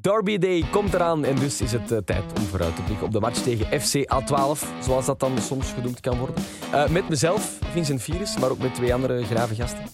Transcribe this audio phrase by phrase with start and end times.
[0.00, 3.12] Derby Day komt eraan en dus is het uh, tijd om vooruit te blikken op
[3.12, 6.34] de match tegen FC A12, zoals dat dan soms genoemd kan worden.
[6.72, 9.84] Uh, met mezelf, Vincent Virus, maar ook met twee andere grave gasten.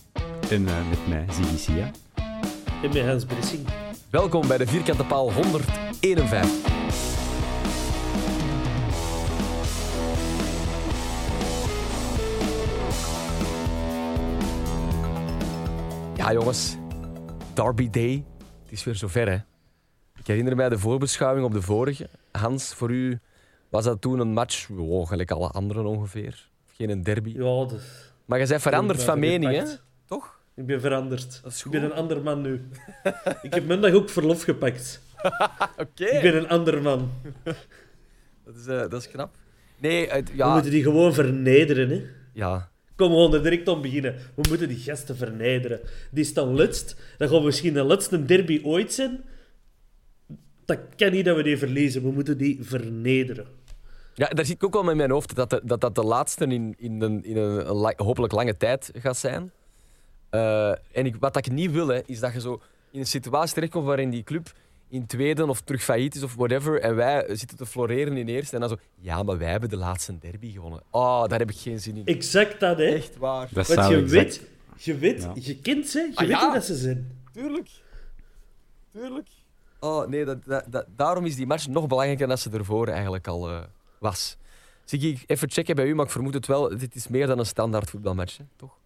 [0.50, 1.90] En uh, met mij, Ziggy Sia.
[2.82, 3.66] En met Hans Brissing.
[4.10, 6.50] Welkom bij de Vierkante Paal 151.
[16.16, 16.76] Ja jongens,
[17.54, 18.24] Derby Day,
[18.62, 19.55] het is weer zover hè.
[20.26, 22.08] Ik herinner mij de voorbeschouwing op de vorige.
[22.32, 23.18] Hans, voor u
[23.68, 26.48] was dat toen een match, oh, gelijk alle anderen ongeveer.
[26.66, 27.32] Geen een derby.
[27.32, 27.80] Ja, dat...
[28.24, 29.64] Maar je bent veranderd van mening, hè?
[30.06, 30.38] Toch?
[30.54, 31.42] Ik ben veranderd.
[31.64, 32.68] Ik ben een ander man nu.
[33.42, 35.02] ik heb maandag ook verlof gepakt.
[35.84, 36.04] Oké.
[36.04, 37.10] Ik ben een ander man.
[38.44, 39.34] dat, is, uh, dat is knap.
[39.78, 40.46] Nee, het, ja...
[40.46, 42.02] We moeten die gewoon vernederen, hè?
[42.32, 42.70] Ja.
[42.96, 44.14] Kom gewoon er direct om beginnen.
[44.34, 45.80] We moeten die gasten vernederen.
[46.10, 46.96] Die staan letst.
[47.18, 49.24] Dan gaan we misschien de laatste derby ooit zijn
[50.66, 52.02] dat kan niet dat we die verliezen.
[52.02, 53.46] We moeten die vernederen.
[54.14, 56.02] Ja, daar zit ik ook wel met in mijn hoofd dat de, dat, dat de
[56.02, 59.52] laatste in, in, een, in een, hopelijk lange tijd gaat zijn.
[60.30, 63.54] Uh, en ik, wat ik niet wil, hè, is dat je zo in een situatie
[63.54, 64.52] terechtkomt waarin die club
[64.88, 66.80] in tweede of terug failliet is of whatever.
[66.80, 68.54] En wij zitten te floreren in eerste.
[68.54, 70.82] En dan zo, ja, maar wij hebben de laatste derby gewonnen.
[70.90, 72.06] Oh, daar heb ik geen zin in.
[72.06, 72.84] Exact dat, hè?
[72.84, 73.48] Echt waar.
[73.52, 74.42] Dat Want je weet,
[74.76, 75.32] je weet, ja.
[75.34, 76.52] je kent ze, je ah, weet ja.
[76.52, 77.22] dat ze zijn.
[77.32, 77.68] Tuurlijk.
[78.92, 79.28] Tuurlijk.
[79.86, 83.50] Oh nee, dat, dat, daarom is die match nog belangrijker dan ze ervoor eigenlijk al
[83.50, 83.58] uh,
[83.98, 84.36] was.
[84.84, 86.78] Zie ik even checken bij u, maar ik vermoed het wel.
[86.78, 88.44] Dit is meer dan een standaard voetbalmatch, hè?
[88.56, 88.76] toch?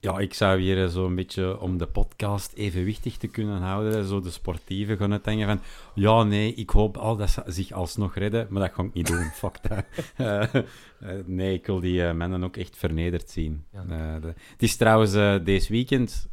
[0.00, 4.20] Ja, ik zou hier zo een beetje om de podcast evenwichtig te kunnen houden, zo
[4.20, 5.60] de sportieve gaan denken van
[5.94, 9.06] ja, nee, ik hoop al dat ze zich alsnog redden, maar dat ga ik niet
[9.06, 9.30] doen.
[9.42, 9.84] Fuck dat.
[10.18, 10.62] Uh,
[11.38, 13.64] nee, ik wil die uh, mannen ook echt vernederd zien.
[13.72, 13.84] Ja.
[14.20, 15.12] De, het is trouwens
[15.44, 16.28] deze weekend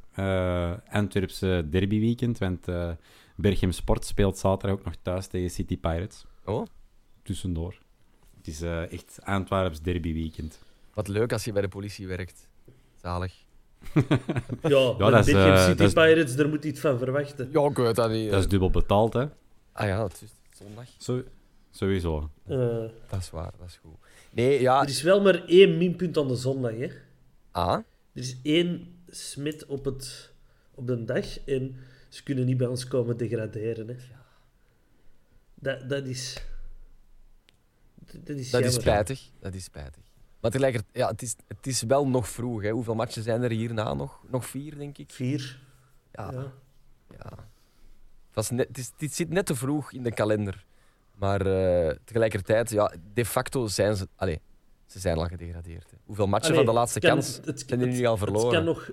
[0.90, 2.38] Antwerpse derbyweekend.
[2.38, 2.66] Want
[3.41, 6.25] Berchem Sport speelt zaterdag ook nog thuis tegen City Pirates.
[6.46, 6.66] Oh?
[7.24, 7.78] Tussendoor.
[8.38, 10.59] Het is uh, echt Antwerps derbyweekend.
[10.94, 12.47] Wat leuk als je bij de politie werkt.
[13.01, 13.34] Zalig.
[14.62, 15.94] ja, ja dat is, Berchem City.
[15.94, 17.50] Pirates, daar moet je iets van verwachten.
[17.51, 18.31] Ja, ik weet dat niet.
[18.31, 19.25] Dat is dubbel betaald, hè?
[19.72, 20.31] Ah ja, het is
[20.66, 20.85] zondag.
[20.97, 21.24] Zo,
[21.72, 22.30] sowieso.
[23.09, 23.96] dat is waar, dat is goed.
[24.31, 24.81] Nee, ja...
[24.81, 26.90] Er is wel maar één minpunt aan de zondag, hè?
[27.51, 27.74] Ah?
[28.13, 30.34] Er is één smit op, het,
[30.75, 31.75] op de dag en
[32.12, 33.88] ze kunnen niet bij ons komen degraderen.
[33.88, 33.96] Hè.
[35.56, 36.46] Dat, dat is...
[38.06, 39.30] Dat is, dat is spijtig.
[39.40, 40.04] Dat is spijtig.
[40.40, 42.62] Maar tegelijkertijd, ja, het, is, het is wel nog vroeg.
[42.62, 42.70] Hè.
[42.70, 44.24] Hoeveel matchen zijn er hierna nog?
[44.30, 45.12] Nog vier, denk ik?
[45.12, 45.60] Vier.
[46.12, 46.32] Ja.
[46.32, 46.52] ja.
[47.10, 47.50] ja.
[48.34, 50.66] Het, net, het, is, het zit net te vroeg in de kalender.
[51.16, 54.08] Maar uh, tegelijkertijd, ja, de facto zijn ze...
[54.16, 54.38] Allez,
[54.86, 55.92] ze zijn al gedegradeerd.
[55.92, 55.98] Hè.
[56.06, 58.46] Hoeveel matchen van de laatste kans het, zijn er nu al verloren?
[58.46, 58.92] Het kan nog,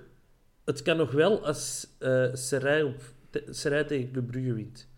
[0.69, 3.01] het kan nog wel als uh, Serij, op,
[3.51, 4.89] Serij tegen Club Brugge wint.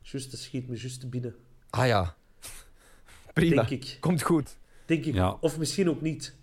[0.00, 1.34] Juist, dat schiet me juist binnen.
[1.70, 2.14] Ah ja.
[3.32, 3.64] Prima.
[3.64, 3.96] Denk ik.
[4.00, 4.56] Komt goed.
[4.86, 5.14] Denk ik.
[5.14, 5.36] Ja.
[5.40, 6.34] Of misschien ook niet.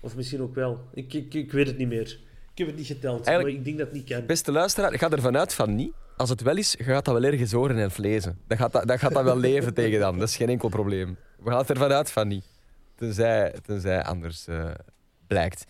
[0.00, 0.88] Of misschien ook wel.
[0.94, 2.18] Ik, ik, ik weet het niet meer.
[2.52, 4.26] Ik heb het niet geteld, Eigenlijk, maar ik denk dat het niet kan.
[4.26, 5.92] Beste luisteraar, ik ga ervan uit van niet.
[6.16, 8.38] Als het wel is, gaat dat wel ergens horen en vlezen.
[8.46, 10.18] Dan gaat dat, dan gaat dat wel leven tegen dan.
[10.18, 11.16] Dat is geen enkel probleem.
[11.38, 12.44] We gaan ervan uit van niet.
[12.94, 14.70] Tenzij, tenzij anders uh,
[15.26, 15.64] blijkt.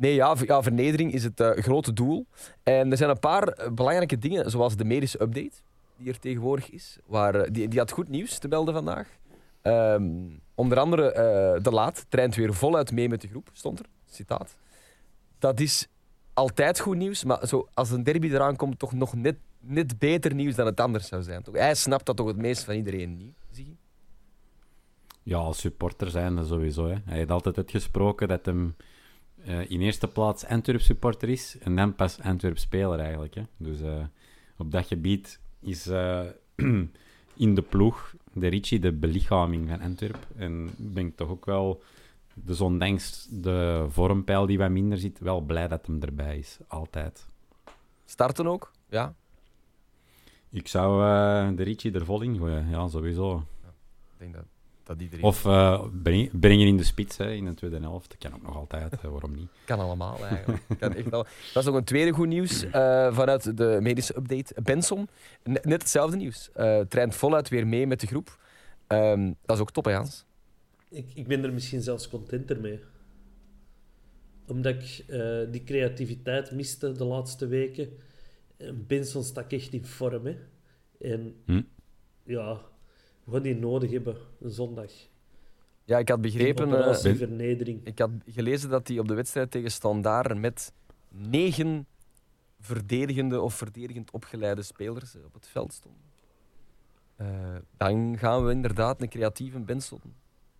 [0.00, 2.26] Nee, ja, ja, vernedering is het uh, grote doel.
[2.62, 5.56] En er zijn een paar eh, belangrijke dingen, zoals de medische update,
[5.96, 6.98] die er tegenwoordig is.
[7.06, 9.08] Waar, die, die had goed nieuws te melden vandaag.
[9.62, 11.12] Um, onder andere
[11.62, 13.86] De Laat traint weer voluit mee met de groep, stond er.
[14.10, 14.56] Citaat.
[15.38, 15.86] Dat is
[16.34, 20.34] altijd goed nieuws, maar zo, als een derby eraan komt, toch nog net, net beter
[20.34, 21.42] nieuws dan het anders zou zijn.
[21.42, 21.54] Toch?
[21.54, 23.74] Hij snapt dat toch het meest van iedereen niet, zie je?
[25.22, 26.86] Ja, als supporter zijn sowieso.
[26.86, 26.96] Hè.
[27.04, 28.74] Hij heeft altijd uitgesproken dat hem
[29.44, 33.34] eh, in eerste plaats Antwerp supporter is en dan pas Antwerp speler eigenlijk.
[33.34, 33.42] Hè.
[33.56, 34.04] Dus eh,
[34.56, 36.22] op dat gebied is eh,
[37.36, 40.26] in de ploeg de Ricci de belichaming van Antwerp.
[40.36, 41.82] En ben ik toch ook wel,
[42.34, 46.58] dus ondanks de vormpeil die wat minder zit, wel blij dat hem erbij is.
[46.66, 47.26] Altijd.
[48.04, 49.14] Starten ook, ja.
[50.50, 51.00] Ik zou
[51.54, 53.36] de Ricci er vol in gooien, ja, sowieso.
[53.36, 54.44] Ik denk dat,
[54.90, 55.24] dat iedereen...
[55.24, 58.08] Of eh, breng- brengen in de spits hè, in de tweede helft.
[58.08, 59.48] Dat kan ook nog altijd, eh, waarom niet?
[59.64, 60.62] Kan allemaal eigenlijk.
[60.80, 61.22] kan echt al...
[61.52, 64.54] Dat is nog een tweede goed nieuws eh, vanuit de medische update.
[64.62, 65.08] Benson,
[65.44, 66.50] ne- net hetzelfde nieuws.
[66.52, 68.38] Eh traint voluit weer mee met de groep.
[68.86, 70.24] Ehm, dat is ook top, hè, Hans?
[70.88, 72.80] Ik, ik ben er misschien zelfs contenter mee.
[74.46, 77.88] Omdat ik eh, die creativiteit miste de laatste weken.
[78.56, 80.26] En Benson stak echt in vorm.
[80.26, 80.36] Hè.
[81.00, 81.62] En Hm.
[82.24, 82.60] ja,
[83.24, 84.90] we gaan die nodig hebben, een zondag.
[85.84, 86.68] Ja, ik had begrepen...
[86.68, 87.86] Ben- vernedering.
[87.86, 90.72] ik had gelezen dat hij op de wedstrijd tegen Standaard met
[91.08, 91.86] negen
[92.60, 95.96] verdedigende of verdedigend opgeleide spelers eh, op het veld stond.
[97.16, 97.26] Eh,
[97.76, 100.00] dan gaan we inderdaad een creatieve Benson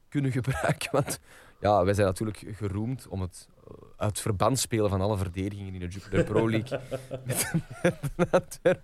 [0.08, 0.88] kunnen gebruiken.
[0.92, 1.20] Want
[1.60, 3.48] ja, wij zijn natuurlijk geroemd om het
[3.96, 6.80] uit verband spelen van alle verdedigingen in de Jupiler Pro League.
[7.26, 7.52] met,
[8.16, 8.80] met.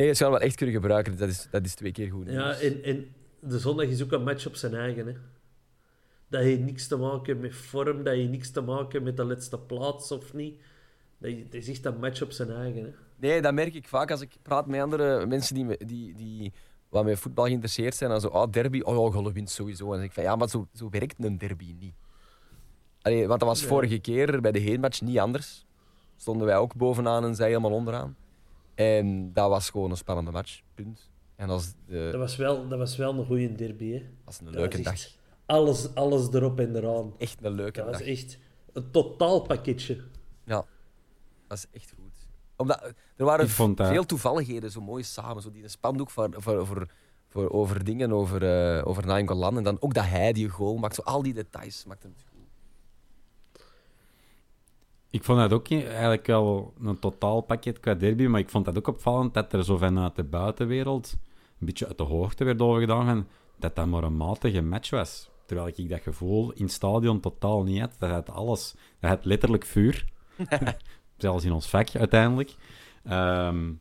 [0.00, 1.16] Nee, ze hem wel echt kunnen gebruiken.
[1.18, 2.26] Dat is, dat is twee keer goed.
[2.30, 3.06] Ja, en, en
[3.40, 5.06] de zondag is ook een match op zijn eigen.
[5.06, 5.12] Hè.
[6.28, 9.58] Dat heeft niks te maken met vorm, dat heeft niks te maken met de laatste
[9.58, 10.60] plaats of niet.
[11.18, 12.82] Dat is- Het is echt een match op zijn eigen.
[12.84, 12.90] Hè.
[13.16, 16.52] Nee, dat merk ik vaak als ik praat met andere mensen die, die, die
[16.88, 18.10] wat met voetbal geïnteresseerd zijn.
[18.10, 19.84] Dan zo, ah, derby, oh ja, Golle wint sowieso.
[19.84, 21.94] En dan zeg ik van, ja, maar zo, zo werkt een derby niet.
[23.02, 23.68] Allee, want dat was Nee.
[23.68, 25.64] vorige keer bij de heenmatch niet anders.
[26.16, 28.16] Stonden wij ook bovenaan en zij helemaal onderaan.
[28.80, 31.10] En dat was gewoon een spannende match, punt.
[31.36, 33.92] En dat was, de, Dat, was wel, dat was wel een goede derby.
[33.92, 33.98] Hè.
[33.98, 35.18] dat was een Dat leuke was dag.
[35.46, 37.14] Alles, alles erop en eraan.
[37.18, 38.06] Echt een leuke Dat was dag.
[38.08, 38.38] echt
[38.72, 40.00] een totaalpakketje.
[40.44, 40.64] Ja,
[41.46, 42.26] dat is echt goed.
[42.56, 45.42] Omdat, er waren Ik vond dat- veel toevalligheden zo mooi samen.
[45.42, 46.86] Zo die een spandoek voor, voor, voor,
[47.28, 48.42] voor, over dingen, over,
[48.76, 49.56] eh over Nainggolan.
[49.56, 50.94] En dan ook dat hij die goal maakt.
[50.94, 52.29] Zo al die details maakt hem goed.
[55.10, 58.86] Ik vond dat ook eigenlijk wel een totaalpakket qua derby, maar ik vond dat ook
[58.88, 61.16] opvallend dat er zo vanuit de buitenwereld
[61.60, 63.26] een beetje uit de hoogte werd overgedaan van
[63.58, 65.30] dat dat maar een matige match was.
[65.46, 67.96] Terwijl ik dat gevoel in het stadion totaal niet had.
[67.98, 68.74] Dat had alles.
[69.00, 70.04] Dat had letterlijk vuur.
[71.16, 72.54] Zelfs in ons vak uiteindelijk.
[73.04, 73.72] Ehm,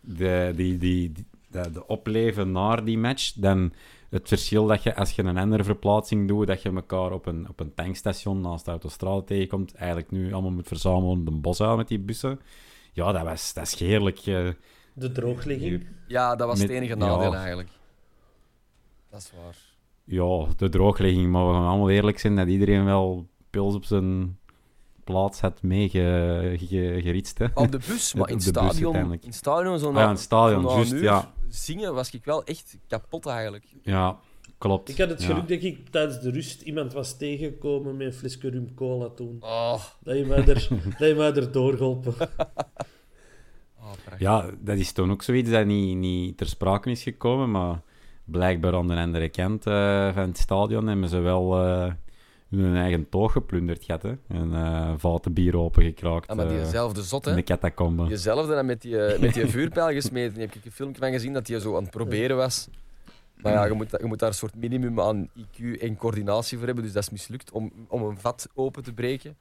[0.00, 3.72] de, die, die, die- de, de opleven naar die match, dan
[4.10, 7.48] het verschil dat je als je een andere verplaatsing doet, dat je elkaar op een,
[7.48, 11.76] op een tankstation naast de autostrade tegenkomt, eigenlijk nu allemaal moet verzamelen op de bosuil
[11.76, 12.40] met die bussen.
[12.92, 14.18] Ja, dat, was, dat is heerlijk.
[14.18, 14.48] eh.
[14.92, 15.86] De droogligging.
[16.06, 17.06] Ja, dat was Met- het enige ja.
[17.06, 17.68] nadeel eigenlijk.
[19.10, 19.56] Dat is waar.
[20.04, 24.38] ja, de drooglegging, maar we gaan allemaal eerlijk zijn dat iedereen wel pils op zijn
[25.04, 27.38] plaats had meegeritst.
[27.38, 27.46] hè.
[27.54, 30.10] Op de bus, maar in het stadion, in het stadion zo Ah na, ja, in
[30.12, 31.32] het stadion, zo juist, ja.
[31.48, 33.64] zingen was ik wel echt kapot eigenlijk.
[33.82, 34.18] Ja,
[34.58, 34.88] klopt.
[34.88, 35.26] Ik had het Ja.
[35.26, 39.36] geluk dat ik tijdens de rust iemand was tegengekomen met een flesje rum cola toen.
[39.40, 40.68] Oh, Dat je mij er,
[40.98, 42.14] dat je mij er doorgeholpen.
[43.80, 43.92] oh.
[44.18, 47.80] Ja, dat is toen ook zoiets dat niet, niet ter sprake is gekomen, maar
[48.24, 51.92] blijkbaar aan de andere kant eh, van het stadion hebben ze wel eh,
[52.50, 54.14] hun eigen toog geplunderd gehad, hè.
[54.28, 57.38] En eh vaten bier opengekraakt Ja, maar eh, diezelfde zot, in hè?
[57.38, 58.06] de catacombe.
[58.06, 60.34] Diezelfde dan met die, eh, met die vuurpijl gesmeten.
[60.34, 62.68] Daar heb ik een filmpje van gezien dat hij zo aan het proberen was.
[63.36, 66.66] Maar ja, je moet, je moet daar een soort minimum aan IQ en coördinatie voor
[66.66, 66.84] hebben.
[66.84, 69.36] Dus dat is mislukt om, om een vat open te breken.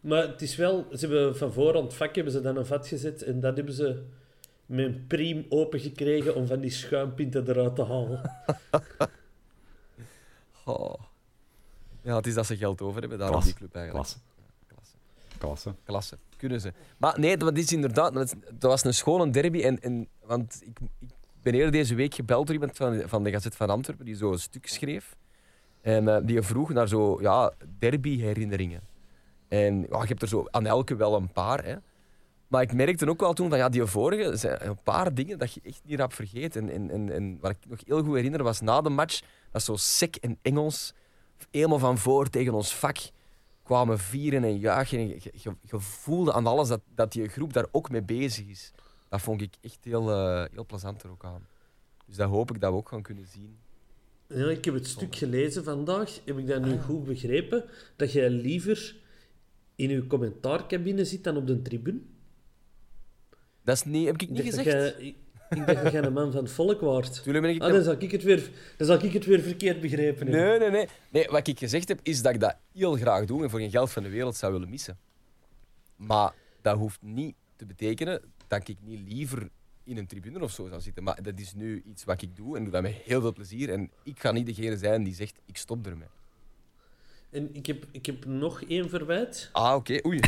[0.00, 0.86] Maar het is wel...
[0.92, 3.56] Ze hebben van voor aan het vak hebben ze dan een vat gezet en dat
[3.56, 4.02] hebben ze
[4.66, 8.20] met een priem open gekregen om van die schuimpinten eruit te halen.
[10.64, 10.94] Oh.
[12.02, 13.50] Ja, het is dat ze geld over hebben daar op Klasse.
[13.50, 14.04] die club eigenlijk.
[14.04, 14.18] Klasse.
[14.66, 14.94] Klasse.
[15.38, 15.74] Klasse.
[15.84, 16.18] Klasse.
[16.36, 16.72] Kunnen ze.
[16.96, 18.14] Maar nee, dat is inderdaad...
[18.14, 19.62] Dat, was een schone derby.
[19.62, 21.08] En, en, want ik, ik
[21.42, 24.32] ben eerder deze week gebeld door iemand van, van de Gazet van Antwerpen die zo
[24.32, 25.16] een stuk schreef.
[25.80, 28.80] En eh, die vroeg naar zo ja, derby-herinneringen.
[29.48, 31.64] En ja, je hebt er zo aan elke wel een paar.
[31.64, 31.74] Hè.
[32.46, 35.52] Maar ik merkte ook wel toen van ja, die vorige zijn een paar dingen dat
[35.52, 36.56] je echt niet rap vergeet.
[36.56, 39.62] En, en, en, en wat ik nog heel goed herinner was na de match dat
[39.62, 40.94] zo Sek en Engels
[41.50, 42.96] helemaal van voor tegen ons vak
[43.62, 44.98] kwamen vieren en juichen.
[44.98, 48.46] En je, je, je voelde aan alles dat, dat die groep daar ook mee bezig
[48.46, 48.72] is.
[49.08, 51.46] Dat vond ik echt heel, eh, heel plezant er ook aan.
[52.06, 53.58] Dus dat hoop ik dat we ook gaan kunnen zien.
[54.26, 56.20] Ja, ik heb het stuk gelezen vandaag.
[56.24, 57.64] Heb ik dat nu goed begrepen?
[57.96, 58.96] Dat jij liever
[59.74, 62.00] in uw commentaarcabine zit dan op de tribune?
[63.62, 64.64] Dat is niet, heb ik niet gezegd.
[64.66, 65.16] jij-
[65.50, 67.22] ik, dacht dat jij een man van het volk waart.
[67.22, 67.62] Tuurlijk ben ik...
[67.62, 70.48] Ah, dan zal ik het weer, dan zal ik het weer verkeerd begrepen hebben.
[70.48, 71.28] Nee, nee, nee, nee.
[71.28, 73.90] Wat ik gezegd heb, is dat ik dat heel graag doe en voor geen geld
[73.90, 74.98] van de wereld zou willen missen.
[75.96, 79.48] Maar dat hoeft niet te betekenen dat ik niet liever
[79.84, 81.02] in een tribune of zo zou zitten.
[81.02, 83.70] Maar dat is nu iets wat ik doe en doe dat met heel veel plezier.
[83.70, 86.08] En ik ga niet degene zijn die zegt, ik stop ermee.
[87.30, 89.48] En ik heb, ik heb nog één verwijt.
[89.52, 89.98] Ah, oké.
[90.06, 90.20] Oei.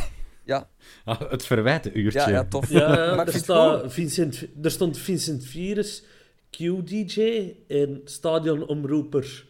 [0.44, 0.68] Ja,
[1.04, 2.18] Ah, het verwijtenuurtje.
[2.20, 2.68] ja, ja, tof.
[2.70, 6.04] Ja, maar er, gewoon- Vincent, er stond Vincent Virus,
[6.50, 9.46] Q-DJ en stadionomroeper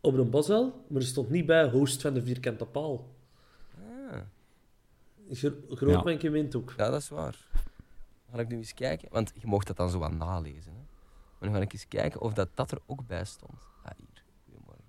[0.00, 3.14] op de Boswel, maar er stond niet bij host van de vierkante paal.
[4.10, 4.18] Ah,
[5.28, 6.02] Is er groot Ja.
[6.02, 6.74] mankement ook.
[6.76, 7.46] ja, dat is waar.
[8.32, 9.08] Ga ik nu eens kijken?
[9.10, 10.72] Want je mocht dat dan zo aan nalezen.
[10.72, 10.80] Hè?
[11.38, 13.58] Maar nu ga ik eens kijken of dat, dat er ook bij stond.
[13.84, 14.22] Ah, hier.
[14.44, 14.84] Goedemorgen.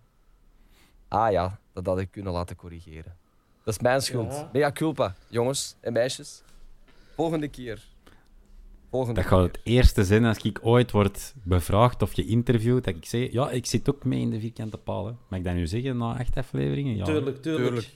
[1.08, 3.18] Ah ja, dat had ik kunnen laten corrigeren.
[3.64, 4.32] Dat is mijn schuld.
[4.32, 4.50] Ja.
[4.54, 6.42] Mea culpa, jongens en meisjes.
[7.16, 7.82] Volgende keer.
[8.90, 13.06] Volgende Dat gaat het eerste zijn als ik ooit word bevraagd of geïnterviewd, dat ik
[13.06, 15.06] zeg, ja, ik zit ook mee in de vierkante paal.
[15.06, 15.12] Hè.
[15.28, 16.96] Mag ik dat nu zeggen na acht afleveringen?
[16.96, 17.04] Ja.
[17.06, 17.66] tuurlijk, tuurlijk.
[17.66, 17.88] tuurlijk.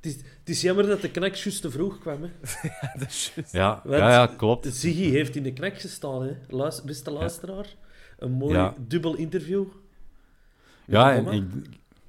[0.00, 2.22] Het, is, het is jammer dat de knak juist te vroeg kwam.
[2.22, 2.28] Hè.
[2.98, 3.52] Dat is juist.
[3.52, 4.74] Ja, ja, ja, klopt.
[4.74, 6.32] Ziggy heeft in de knak gestaan, hè.
[6.48, 7.66] Luis- beste luisteraar.
[8.18, 8.74] Een mooi Ja.
[8.78, 9.64] dubbel interview.
[10.86, 11.44] Ja, en ik,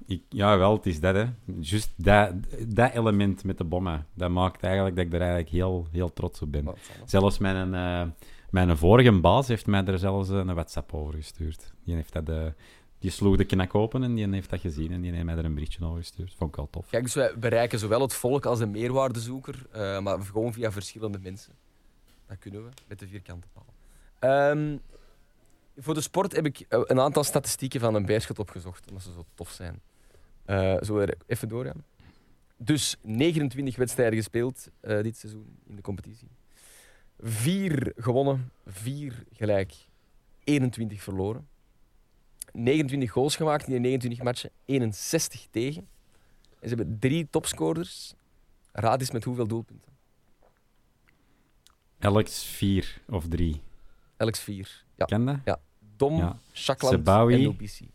[0.06, 1.24] ik, ja, wel, het is dat, hè.
[1.60, 2.32] Juist dat,
[2.68, 6.42] dat element met de bommen, dat maakt eigenlijk dat ik er eigenlijk heel, heel trots
[6.42, 6.66] op ben.
[6.66, 6.72] Hè?
[7.04, 8.10] Zelfs mijn, eh,
[8.50, 11.72] mijn vorige baas heeft mij er zelfs eh, een WhatsApp over gestuurd.
[11.84, 12.46] Die, heeft dat, eh,
[12.98, 15.44] die sloeg de knak open en die heeft dat gezien en die heeft mij er
[15.44, 16.34] een berichtje over gestuurd.
[16.36, 16.88] Vond ik wel tof.
[16.88, 19.66] Kijk, dus wij bereiken zowel het volk als de meerwaardezoeker,
[20.02, 21.52] maar gewoon via verschillende mensen.
[22.26, 23.66] Dat kunnen we met de vierkante paal.
[24.18, 24.76] Ehm,
[25.76, 29.24] voor de sport heb ik een aantal statistieken van een Beerschot opgezocht, omdat ze zo
[29.34, 29.80] tof zijn.
[30.44, 31.84] Eh zo er even doorgaan.
[32.56, 36.28] Dus 29 wedstrijden gespeeld eh, dit seizoen in de competitie.
[37.20, 39.74] Vier gewonnen, vier gelijk,
[40.44, 41.48] 21 verloren.
[42.52, 45.88] 29 goals gemaakt in die 29 matchen, 61 tegen.
[46.60, 48.14] En ze hebben drie topscorers.
[48.72, 49.92] Raad eens met hoeveel doelpunten?
[51.98, 53.62] Alex vier of drie.
[54.16, 54.84] Elks vier.
[54.96, 55.04] Ja.
[55.04, 55.38] Ken dat?
[55.44, 55.60] Ja.
[55.96, 56.38] Dom, Ja.
[56.52, 57.34] Shakland Sebawi.
[57.34, 57.90] en Nobisi.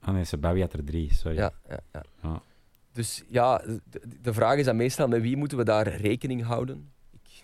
[0.00, 1.36] Ah nee, Sebawi had er drie, sorry.
[1.36, 2.02] Ja, ja, ja.
[2.22, 2.42] Ja.
[2.92, 3.58] Dus ja,
[3.90, 6.90] de, de vraag is dan meestal met wie moeten we daar rekening houden?
[7.12, 7.42] Ik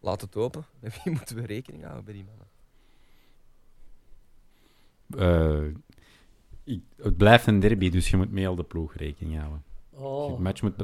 [0.00, 0.64] laat het open.
[0.80, 2.46] Met wie moeten we rekening houden bij die mannen?
[5.16, 5.66] Eh,
[6.64, 9.62] ik, het blijft een derby, dus je moet mee al de ploeg rekening houden.
[9.90, 10.74] De Oh, match moet,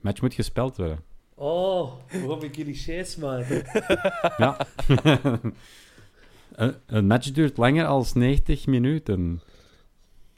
[0.00, 1.04] match moet gespeeld worden.
[1.34, 3.62] oh hoe heb ik jullie shades maken?
[4.38, 4.66] Ja.
[6.52, 9.40] een, een match duurt langer dan 90 minuten.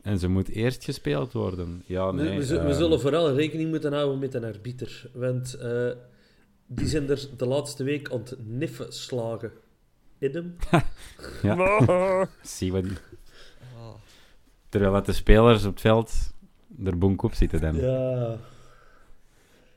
[0.05, 1.83] En ze moet eerst gespeeld worden.
[1.87, 2.39] Ja, We- nee.
[2.39, 5.11] we, we ehm, zullen vooral rekening moeten houden met een arbiter.
[5.13, 5.91] Want eh,
[6.67, 9.53] die zijn er de laatste week aan het niffen slagen.
[10.19, 10.57] Idem.
[12.43, 12.93] Zie wat die...
[14.69, 16.13] Terwijl dat de spelers op het veld
[16.85, 17.77] er bonk op zitten dan.
[17.77, 18.39] Ja.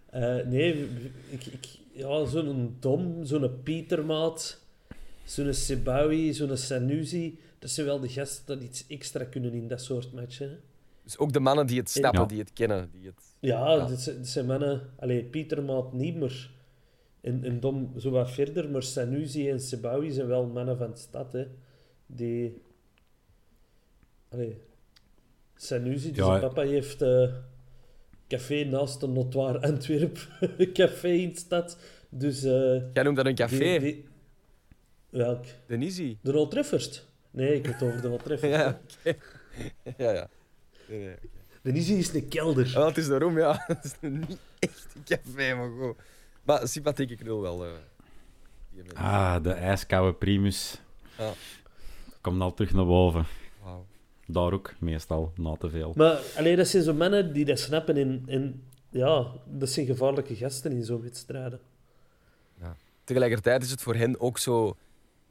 [0.09, 0.89] Eh, nee,
[1.29, 4.61] ik, ik, ja, zo'n Dom, zo'n Pietermaat,
[5.23, 7.39] zo'n Sebawi, zo'n Sanusi.
[7.59, 10.49] Dat zijn wel de gasten dat iets extra kunnen in dat soort matchen.
[10.49, 10.55] hè.
[11.03, 12.27] Dus ook de mannen die het snappen, Ja.
[12.27, 12.89] die het kennen.
[12.91, 13.35] Die het...
[13.39, 13.85] Ja, Ja.
[13.85, 14.89] Dit, zijn, dit zijn mannen...
[14.99, 16.51] Allee, Pietermaat niet meer.
[17.21, 20.97] En, en Dom zo wat verder, maar Sanusi en Sebawi zijn wel mannen van de
[20.97, 21.47] stad, hè.
[22.05, 22.61] Die...
[24.29, 24.57] Allee...
[25.55, 27.33] Sanusi, dus Ja, zijn papa heeft eh,
[28.27, 30.27] café naast de Notoire Antwerp.
[30.73, 31.77] café in de stad.
[32.09, 32.43] Dus...
[32.43, 33.57] eh, Jij noemt dat een café.
[33.57, 34.05] die- die-
[35.09, 35.45] Welk?
[35.67, 36.17] De Nizi.
[36.21, 37.05] De Old Trafford?
[37.37, 38.41] Nee, ik heb het over de Trafford.
[38.41, 38.47] hè.
[38.47, 38.79] Ja,
[39.97, 40.29] ja, ja.
[40.87, 41.15] Nee, nee.
[41.61, 42.65] De Nizi is een kelder.
[42.65, 43.63] Ah, wel, het is daarom, ja.
[43.67, 45.95] Het is niet echt een café, maar goed.
[46.43, 47.65] Maar sympathieke knul wel.
[47.65, 47.71] eh.
[48.93, 50.81] Ah, de ijskoude primus.
[51.17, 51.31] Ja.
[52.21, 53.25] Komt al terug naar boven.
[53.63, 53.85] Wauw.
[54.27, 55.93] Daar ook, meestal, na te veel.
[55.95, 57.97] Maar alleen dat zijn zo mannen die dat snappen.
[57.97, 61.59] En, en ja, dat zijn gevaarlijke gasten in zo'n wedstrijden.
[63.03, 64.75] Tegelijkertijd is het voor hen ook zo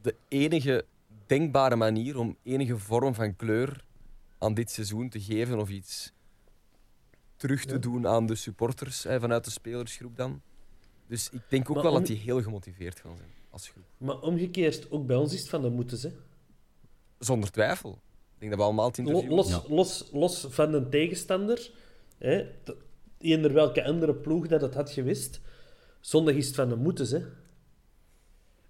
[0.03, 0.85] de enige
[1.27, 3.85] denkbare manier om enige vorm van kleur
[4.39, 6.13] aan dit seizoen te geven of iets
[7.37, 7.79] terug te Ja.
[7.81, 10.41] doen aan de supporters hè, vanuit de spelersgroep dan.
[11.07, 13.85] Dus ik denk ook Maar wel om- dat die heel gemotiveerd gaan zijn als groep.
[13.99, 16.13] Maar omgekeerd, ook bij ons is het van de moeten ze.
[17.19, 17.91] Zonder twijfel.
[17.91, 19.31] Ik denk dat we allemaal het interview...
[19.31, 19.63] Los, Ja.
[19.69, 21.71] los, los van een tegenstander,
[22.19, 22.47] hè,
[23.19, 25.41] eender welke andere ploeg dat het had gewist,
[26.01, 27.27] zondag is het van de moeten ze.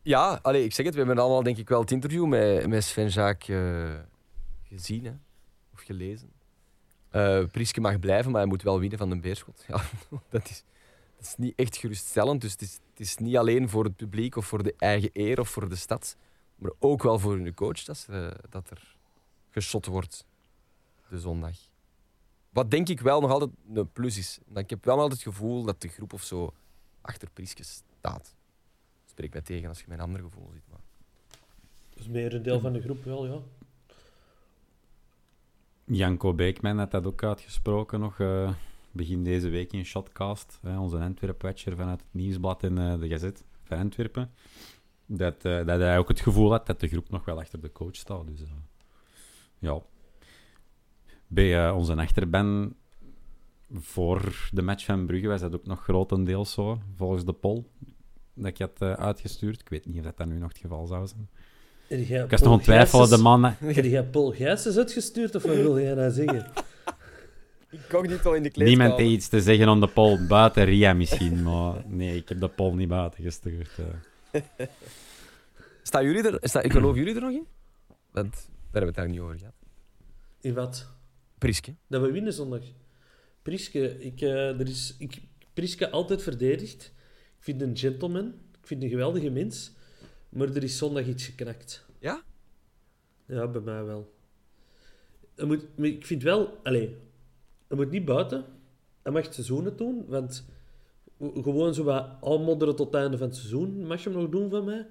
[0.06, 2.84] Ja, allee, ik zeg het, we hebben allemaal denk ik wel het interview met, met
[2.84, 3.94] Sven Jaak eh,
[4.62, 5.12] gezien hè?
[5.72, 6.32] of gelezen.
[7.10, 9.64] Eh Prieske mag blijven, maar hij moet wel winnen van de Beerschot.
[9.68, 9.82] Ja,
[10.28, 10.64] dat is,
[11.16, 12.40] dat is niet echt geruststellend.
[12.40, 15.40] Dus het is, het is niet alleen voor het publiek of voor de eigen eer
[15.40, 16.16] of voor de stad,
[16.56, 18.06] maar ook wel voor hun coach dat,
[18.48, 18.96] dat er
[19.50, 20.26] geschot wordt
[21.08, 21.56] de zondag.
[22.50, 24.38] Wat denk ik wel nog altijd een plus is.
[24.54, 26.54] Ik heb wel altijd het gevoel dat de groep of zo
[27.00, 28.35] achter Prieske staat.
[29.16, 30.68] Spreek mij tegen als je mijn ander gevoel ziet.
[30.70, 30.80] Maar...
[31.90, 33.38] Dat is meer een deel van de groep wel, ja.
[35.84, 38.52] Janko Beekman had dat ook uitgesproken nog eh,
[38.90, 40.58] begin deze week in Shotcast.
[40.62, 44.30] Hè, onze Antwerp-watcher vanuit het Nieuwsblad en eh, de Gazet van Antwerpen.
[45.06, 47.72] Dat, eh, dat hij ook het gevoel had dat de groep nog wel achter de
[47.72, 48.26] coach staat.
[48.26, 48.48] Dus, eh,
[49.58, 49.82] ja.
[51.26, 52.74] Bij onze achterban
[53.70, 57.64] voor de match van Brugge was dat ook nog grotendeels zo, volgens de poll
[58.36, 59.60] dat ik had eh, uitgestuurd.
[59.60, 61.28] Ik weet niet of dat, dat nu nog het geval zou zijn.
[61.88, 63.44] Jij Ik was nog aan het twijfelen, de man...
[63.58, 66.46] Heb jij Paul Gijsens uitgestuurd of wat wil jij nou zeggen?
[67.70, 71.84] Incognito in de Niemand heeft iets te zeggen aan de poll, buiten Ria misschien, maar
[71.86, 73.70] nee, ik heb de poll niet buiten gestuurd.
[75.82, 76.38] Staan jullie er?
[76.40, 77.46] Sta, ik geloof jullie er nog in?
[78.10, 79.54] Want daar hebben we het daar niet over gehad.
[80.40, 80.88] In wat?
[81.38, 81.74] Prieske.
[81.86, 82.62] Dat we winnen zondag.
[83.42, 85.22] Priske, ik, eh, er is, ik
[85.54, 86.92] Priske altijd verdedigd.
[87.46, 88.26] Ik vind een gentleman.
[88.60, 89.72] Ik vind een geweldige mens.
[90.28, 91.86] Maar er is zondag iets geknakt.
[91.98, 92.22] Ja?
[93.26, 94.14] Ja, bij mij wel.
[95.36, 96.58] Moet, ik vind wel...
[96.62, 96.96] Allee,
[97.66, 98.44] hij moet niet buiten.
[99.02, 100.44] Hij mag het seizoenen doen, want
[101.18, 104.50] gewoon zo wat aanmodderen tot het einde van het seizoen mag je hem nog doen
[104.50, 104.86] van mij.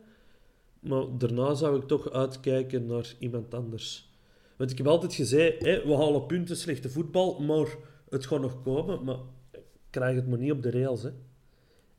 [0.79, 4.13] Maar daarna zou ik toch uitkijken naar iemand anders.
[4.57, 7.67] Want ik heb altijd gezegd, we halen punten, slechte voetbal, maar
[8.09, 9.03] het gaat nog komen.
[9.03, 9.19] Maar
[9.89, 11.03] krijg het maar niet op de rails.
[11.03, 11.11] Hè.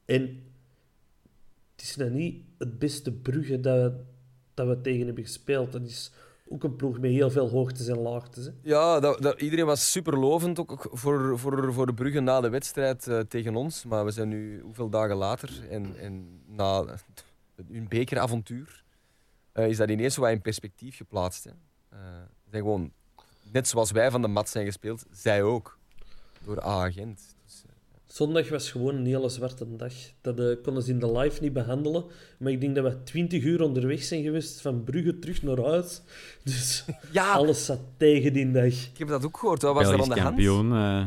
[0.05, 0.45] En
[1.89, 3.93] is nou niet het beste Brugge dat,
[4.55, 5.73] dat we tegen hebben gespeeld.
[5.73, 6.11] Dat is
[6.49, 8.45] ook een ploeg met heel veel hoogtes en laagtes.
[8.45, 8.51] Hè.
[8.63, 12.49] Ja, dat, dat, iedereen was super lovend ook voor, voor, voor de Brugge na de
[12.49, 13.85] wedstrijd eh, tegen ons.
[13.85, 16.85] Maar we zijn nu hoeveel dagen later en, en na
[17.69, 18.85] hun bekeravontuur
[19.53, 21.45] eh, is dat ineens wat in perspectief geplaatst.
[21.45, 21.51] Hè.
[21.89, 21.99] Eh,
[22.51, 22.93] zijn gewoon,
[23.53, 25.79] net zoals wij van de mat zijn gespeeld, zij ook.
[26.45, 27.36] Door A-agent.
[28.17, 29.93] Zondag was gewoon een hele zwarte dag.
[30.21, 32.05] Dat eh, konden ze in de live niet behandelen.
[32.39, 36.03] Maar ik denk dat we twintig uur onderweg zijn geweest van Brugge terug naar huis.
[36.45, 38.65] Dus ja, alles zat tegen die dag.
[38.67, 39.63] ik heb dat ook gehoord.
[39.63, 40.35] Wat was er aan Belgisch de hand?
[40.35, 41.07] kampioen, eh,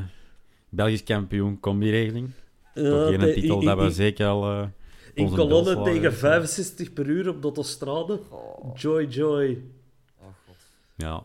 [0.69, 2.30] Belgisch kampioen combi-regeling.
[2.74, 4.43] Toch geen te- titel in- dat we zeker al...
[4.52, 4.67] eh,
[5.13, 6.13] In belslagen tegen hebben.
[6.19, 8.19] 65 per uur op de autostrade.
[8.30, 9.62] Oh, Joy, joy.
[10.19, 10.56] oh god,
[10.95, 11.24] Ja,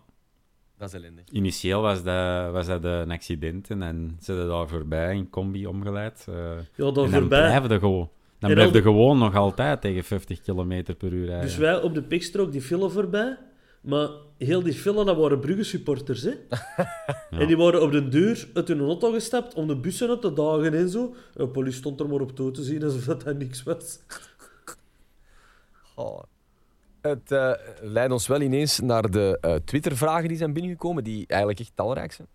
[0.79, 1.25] dat is ellendig.
[1.31, 5.67] initieel was dat, was dat een accident en dan zijn ze daar voorbij in combi
[5.67, 6.25] omgeleid.
[6.29, 6.35] eh,
[6.75, 7.27] Ja, en dan voorbij.
[7.29, 8.11] blijven de gewoon.
[8.39, 11.45] Dan En blijf je dan- gewoon nog altijd tegen 50 km per uur rijden.
[11.47, 13.39] Dus wij op de pikstrook die file voorbij.
[13.81, 14.09] Maar
[14.39, 16.31] heel die file, dat waren Brugge-supporters, hè.
[17.41, 20.33] En die waren op de deur uit hun auto gestapt om de bussen uit te
[20.33, 21.15] dagen en zo.
[21.35, 23.99] De politie stond er maar op toe te zien alsof dat, dat niks was.
[25.95, 26.23] Oh.
[27.09, 31.61] Het eh, leidt ons wel ineens naar de eh, Twitter-vragen die zijn binnengekomen, die eigenlijk
[31.61, 32.29] echt talrijk zijn.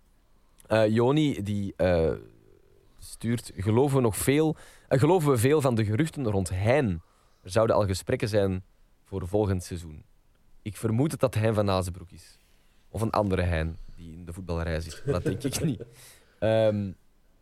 [0.66, 1.74] Eh, Joni die
[2.98, 4.56] stuurt: geloven we nog veel?
[4.88, 7.02] geloven we veel van de geruchten rond Hein?
[7.42, 8.64] Er zouden al gesprekken zijn
[9.04, 10.04] voor volgend seizoen.
[10.62, 12.38] Ik vermoed dat dat Hein van Azenbroek is.
[12.88, 15.02] Of een andere Hein die in de voetballerij zit.
[15.04, 15.84] Maar dat denk ik niet.
[16.38, 16.86] Ehm,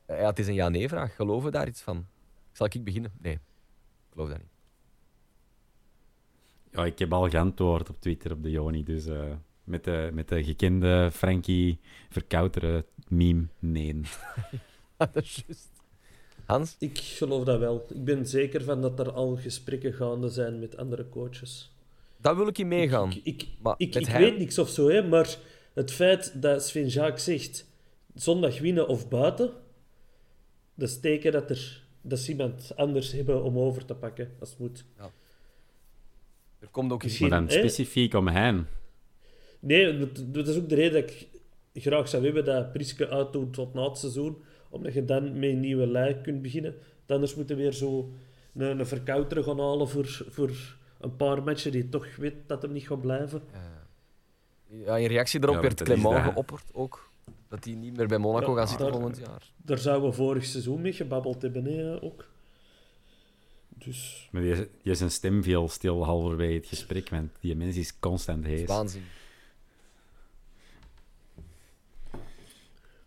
[0.07, 1.14] ja, het is een ja-nee-vraag.
[1.14, 2.07] Geloven we daar iets van?
[2.53, 3.12] Zal ik beginnen?
[3.19, 3.41] Nee, ik
[4.12, 4.58] geloof dat niet.
[6.79, 9.33] Ja, ik heb al geantwoord op Twitter op de Joni, dus eh,
[9.64, 14.01] met, de, met de gekende Frankie Verkouteren meme, nee.
[14.97, 15.71] dat is juist.
[16.45, 16.77] Hans?
[16.79, 17.87] Ik geloof dat wel.
[17.88, 21.73] Ik ben zeker van dat er al gesprekken gaande zijn met andere coaches.
[22.17, 23.11] Daar wil ik in meegaan.
[23.11, 25.37] Ik, ik, Maar ik, weet niks of zo, hè, maar
[25.73, 27.67] het feit dat Sven Jaak zegt
[28.14, 29.51] zondag winnen of buiten,
[30.75, 34.51] dat is teken dat, er, dat ze iemand anders hebben om over te pakken als
[34.51, 34.85] het moet.
[36.59, 38.68] Er komt ook Misschien- Maar dan specifiek om hen.
[39.61, 41.11] Nee, dat, dat is ook de reden dat
[41.73, 45.49] ik graag zou hebben dat Priske uitdoet tot na het seizoen, omdat je dan met
[45.51, 46.75] een nieuwe lijn kunt beginnen.
[47.07, 48.12] Anders moeten we weer zo
[48.55, 50.51] een, een verkouter gaan halen voor, voor
[51.01, 53.42] een paar matchen die toch weet dat hem niet gaat blijven.
[54.71, 56.33] Ja, in reactie daarop Ja, werd Clement dat.
[56.33, 57.11] geopperd ook.
[57.49, 59.53] Dat hij niet meer bij Monaco Ja, gaat zitten daar- volgend jaar.
[59.57, 62.29] Daar zouden we vorig seizoen mee gebabbeld hebben, hè, ook.
[63.79, 67.99] Dus Maar die, die zijn stem viel stil halverwege het gesprek, want die mens is
[67.99, 68.67] constant hees.
[68.69, 69.03] waanzin.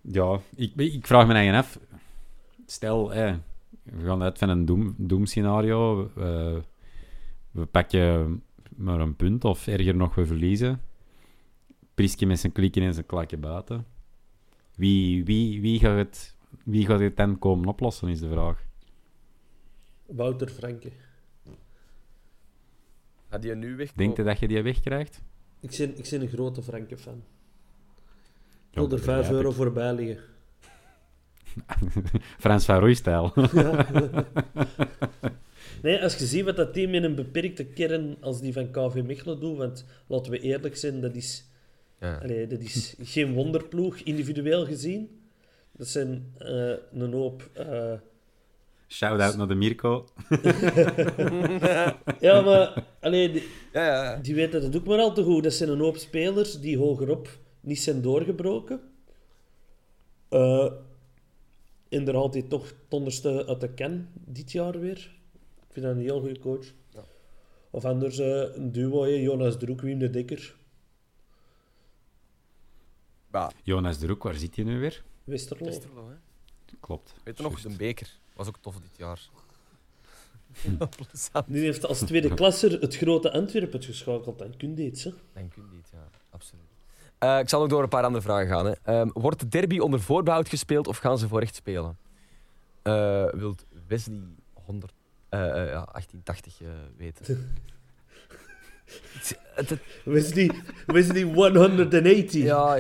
[0.02, 1.80] Ja, ik, ik vraag me eigen af.
[2.66, 3.36] Stel, hè,
[3.84, 6.12] we gaan uit van een doem, doemscenario.
[6.18, 6.58] eh,
[7.52, 8.44] we pakken
[8.76, 10.82] maar een punt, of erger nog, we verliezen.
[11.94, 13.86] Priske met zijn klikken en zijn klakken buiten.
[14.76, 18.66] Wie, wie, wie, gaat het, wie gaat het dan komen oplossen, is de vraag.
[20.16, 20.92] Wouter Franke.
[23.30, 23.94] Gaat die nu weg?
[23.94, 25.22] Denk je dat je die wegkrijgt?
[25.60, 27.24] Ik ben, ik ben een grote Franke-fan.
[28.70, 29.56] Ik wil er dat 5 begrijp euro ik.
[29.56, 30.24] voorbij liggen.
[32.44, 33.34] Frans van Roy-stijl.
[35.82, 39.02] Nee, als je ziet wat dat team in een beperkte kern als die van KV
[39.06, 41.46] Mechelen doet, want laten we eerlijk zijn, dat is,
[42.00, 42.18] Ja.
[42.18, 45.22] allee, dat is geen wonderploeg, individueel gezien.
[45.72, 47.50] Dat zijn eh, een hoop...
[47.54, 47.94] eh,
[48.92, 50.06] Shout-out naar de Mirko.
[52.20, 54.16] Ja, maar allee, die, Ja, ja.
[54.16, 55.44] die weten dat ook maar al te goed.
[55.44, 58.82] Dat zijn een hoop spelers die hogerop niet zijn doorgebroken.
[60.30, 60.72] Eh
[61.90, 65.12] en er haalt hij toch het onderste uit de ken dit jaar weer.
[65.68, 66.66] Ik vind dat een heel goede coach.
[66.94, 67.04] Ja.
[67.70, 70.56] Of anders eh, een duo, hè, Jonas Droek, Wim de Dekker,
[73.32, 75.04] Ja, Jonas de Roek, waar zit hij nu weer?
[75.24, 75.66] Westerlo.
[75.66, 76.16] Westerlo, hè.
[76.80, 77.14] Klopt.
[77.24, 79.20] Weet je nog, de beker was ook tof dit jaar.
[80.98, 81.48] Plezant.
[81.48, 84.40] Nu heeft als tweede klasser het grote Antwerpen geschakeld.
[84.40, 85.12] Dan kun je iets, hè.
[85.34, 86.64] Dan kun je niet, ja, absoluut.
[87.18, 88.66] Eh, ik zal nog door een paar andere vragen gaan.
[88.66, 88.72] Hè.
[88.84, 91.98] Ehm, wordt de derby onder voorbehoud gespeeld of gaan ze voor echt spelen?
[92.82, 94.22] Eh, wilt Wesley
[94.54, 94.94] 100,
[95.30, 97.26] eh, eh, ja, 1880 eh, weten?
[99.14, 100.52] Het- het- het- Wesley,
[100.86, 102.44] Wesley 180.
[102.44, 102.80] ja,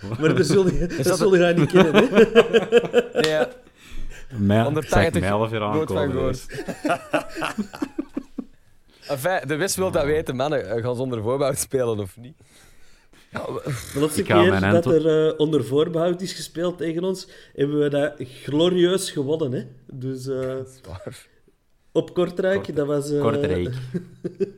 [0.20, 2.20] Maar dat zul je, dat dat zul je niet kennen, hè.
[3.28, 3.48] ja,
[4.38, 6.34] Mij, 180 zeg mij al weer aankomen.
[9.08, 10.70] Enfin, de West wil dat weten, mannen.
[10.70, 12.36] eh, Gaan ze onder voorbehoud spelen of niet?
[13.30, 17.28] Ja, we- De laatste keer mijn dat er eh, onder voorbehoud is gespeeld tegen ons,
[17.54, 19.52] hebben we dat glorieus gewonnen.
[19.52, 19.64] Hè?
[19.92, 21.26] Dus eh, dat is waar.
[21.92, 23.10] op Kortrijk, dat was...
[23.10, 23.74] eh, Kortrijk.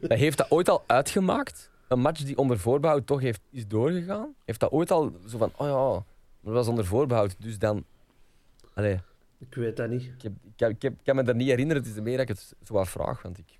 [0.08, 1.69] Heeft dat ooit al uitgemaakt?
[1.90, 4.34] Een match die onder voorbehoud toch heeft, is doorgegaan?
[4.44, 6.04] Heeft dat ooit al zo van, oh ja,
[6.40, 7.84] dat was onder voorbehoud, dus dan...
[8.74, 9.00] Allee,
[9.38, 10.02] Ik weet dat niet.
[10.02, 12.12] ik, heb, ik, heb, ik, heb- ik kan me dat niet herinneren, het is meer
[12.16, 13.58] dat ik het zo wat vraag, want ik...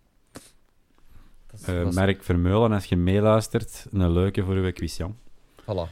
[1.46, 4.96] Dat is- Eh, dat is- Merk Vermeulen, als je meeluistert, een leuke voor uw quiz,
[4.96, 5.16] Jan.
[5.60, 5.64] Voilà.
[5.64, 5.88] Dat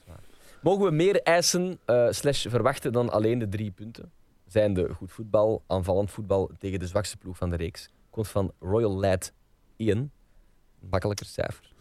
[0.00, 0.20] is waar.
[0.62, 4.10] Mogen we meer eisen eh, slash verwachten dan alleen de drie punten?
[4.46, 7.88] Zijn de goed voetbal, aanvallend voetbal tegen de zwakste ploeg van de reeks?
[8.10, 9.32] Komt van Royal Lad
[9.76, 10.10] Ian.
[10.90, 11.71] Makkelijker cijfer.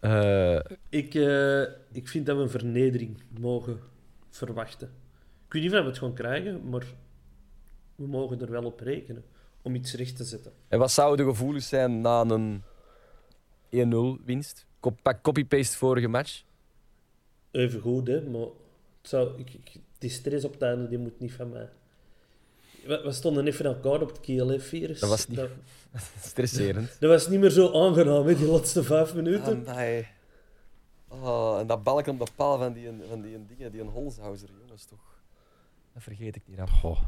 [0.00, 3.78] Eh, Ik, eh, ik vind dat we een vernedering mogen
[4.30, 4.88] verwachten.
[5.46, 6.84] Ik weet niet of we het gewoon krijgen, maar
[7.94, 9.24] we mogen er wel op rekenen
[9.62, 10.52] om iets recht te zetten.
[10.68, 12.62] en wat zouden de gevoelens zijn na een
[13.70, 14.66] 1-0 winst?
[15.02, 16.42] Pak copy-paste vorige match.
[17.50, 21.20] Even goed, hè, maar het zou, ik, ik- die stress op het einde die moet
[21.20, 21.68] niet van mij.
[22.86, 25.00] We, we stonden even elkaar op het keel, hè, virus.
[25.00, 25.50] Dat was niet- Dat,
[26.22, 26.96] Stresserend.
[27.00, 29.68] dat was niet meer zo aangenaam, hè, die laatste vijf minuten.
[29.68, 30.06] Amai.
[31.08, 34.48] Oh, en dat balk op de paal van die, van die dingen, die een Holzhauser,
[34.60, 34.98] jongens, toch.
[35.92, 36.68] Dat vergeet ik niet rap.
[36.70, 37.02] Goh.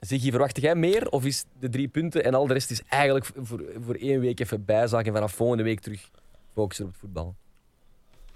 [0.00, 1.08] Ziggy, verwacht jij meer?
[1.08, 4.40] Of is de drie punten en al de rest is eigenlijk voor, voor één week
[4.40, 6.10] even bijzaak en vanaf volgende week terug
[6.54, 7.34] focussen op het voetbal?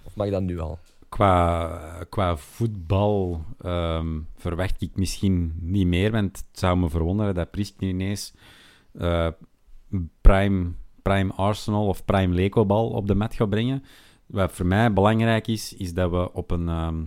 [0.02, 0.78] Of mag dat nu al?
[1.18, 7.50] Qua, qua voetbal ehm, verwacht ik misschien niet meer, want het zou me verwonderen dat
[7.50, 8.34] Prisk nu ineens
[8.92, 9.28] eh,
[10.20, 10.72] prime,
[11.02, 13.82] prime Arsenal of prime Leco-bal op de mat gaat brengen.
[14.26, 17.02] Wat voor mij belangrijk is, is dat we op een, ehm,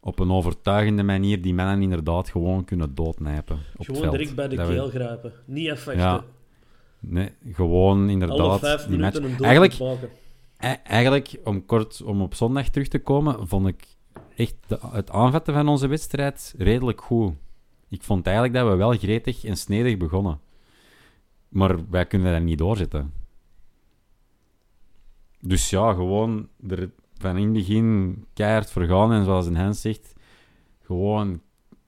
[0.00, 4.48] op een overtuigende manier die mannen inderdaad gewoon kunnen doodnijpen op het Gewoon direct bij
[4.48, 5.32] de Dat we- keel grijpen.
[5.44, 5.84] Niet.
[5.94, 6.24] Ja,
[7.00, 9.14] Nee, gewoon Alle inderdaad vijf die match.
[9.20, 10.08] minuten een Eigenlijk, maken.
[10.62, 13.86] Eigenlijk, om kort om op zondag terug te komen, vond ik
[14.36, 14.56] echt
[14.90, 17.34] het aanvatten van onze wedstrijd redelijk goed.
[17.88, 20.40] Ik vond eigenlijk dat we wel gretig en snedig begonnen.
[21.48, 23.12] Maar wij kunnen dat niet doorzetten.
[25.40, 29.12] Dus ja, gewoon er van in het begin keihard voor gaan.
[29.12, 30.12] En zoals een Hans zegt,
[30.82, 31.40] gewoon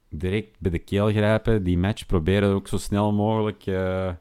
[0.08, 1.62] direct bij de keel grijpen.
[1.62, 4.12] Die match proberen ook zo snel mogelijk eh,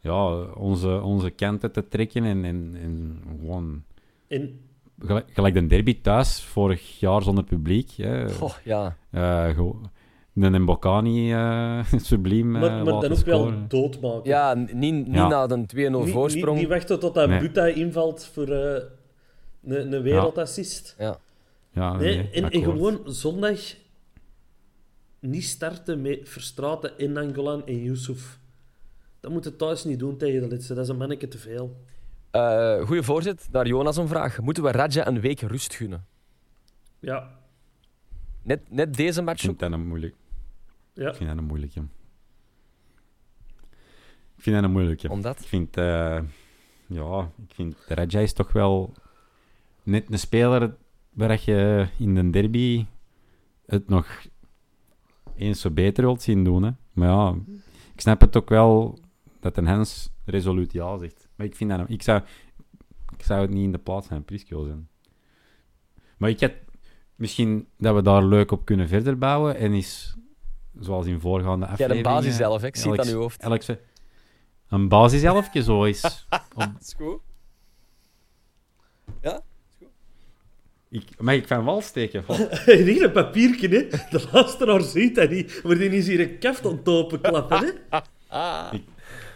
[0.00, 2.24] ja, onze, onze kanten te trekken.
[2.24, 3.82] En, en, en gewoon
[4.28, 4.60] En
[5.00, 7.90] Gelijk, gelijk de derby thuis, vorig jaar zonder publiek.
[7.90, 8.28] Hè.
[8.28, 8.96] Goh, ja.
[9.10, 9.80] Eh, gewo-
[10.34, 13.64] een Mbokani uh, subliem eh, maar, maar dan ook wel scoren.
[13.68, 14.30] doodmaken.
[14.30, 14.72] Ja, niet,
[15.06, 15.28] niet Ja.
[15.28, 16.58] na een 2-0 niet, voorsprong.
[16.58, 17.38] Niet, niet wachten tot dat Nee.
[17.40, 18.82] Buta invalt voor eh,
[19.64, 20.94] een, een wereldassist.
[20.98, 21.18] Ja.
[21.72, 23.60] Ja, Nee, nee, en, gewoon zondag
[25.20, 28.38] niet starten met Verstraten en Angolan en Yusuf.
[29.20, 30.74] Dat moet het thuis niet doen tegen de Litse.
[30.74, 31.76] Dat is een manneke te veel.
[32.30, 34.40] Eh, goeie voorzet, naar Jonas een vraag.
[34.40, 36.06] Moeten we Raja een week rust gunnen?
[36.98, 37.36] Ja,
[38.42, 39.58] Net, net deze Ik match vind ook?
[39.58, 40.14] dat een moeilijk.
[40.92, 41.08] ja.
[41.08, 41.80] Ik vind dat een moeilijke.
[44.36, 45.08] Ik vind dat een moeilijke.
[45.10, 45.40] Omdat?
[45.40, 46.20] Ik vind, eh,
[46.86, 48.92] ja, ik vind Raja is toch wel
[49.82, 50.76] net een speler
[51.10, 52.86] waar je in de derby
[53.66, 54.06] het nog
[55.36, 56.62] eens zo beter wilt zien doen.
[56.62, 56.70] Hè.
[56.92, 57.34] Maar ja,
[57.94, 58.98] ik snap het ook wel
[59.40, 61.28] dat een Hens resoluut ja zegt.
[61.36, 61.80] Maar ik vind dat...
[61.90, 62.22] Ik zou,
[63.16, 64.88] ik zou het niet in de plaats van Prisco zijn.
[66.16, 66.56] Maar ik heb
[67.14, 70.16] misschien dat we daar leuk op kunnen verder bouwen en is,
[70.80, 72.02] zoals in voorgaande Ja, afleveringen...
[72.04, 73.42] de basis zelf, ik zie het aan uw hoofd.
[73.42, 73.68] Alex,
[74.68, 76.26] een basiselfje zo is.
[76.54, 77.20] Om- Dat is goed.
[80.90, 82.24] ik, mag ik van wal steken?
[82.24, 82.36] Van-
[82.84, 83.88] Hier een papiertje, hè.
[83.88, 85.60] De luisteraar ziet dat niet.
[85.64, 88.00] Maar die is hier een kaft aan het openklappen, hè.